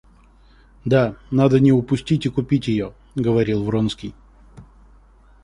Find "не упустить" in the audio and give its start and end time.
1.59-2.25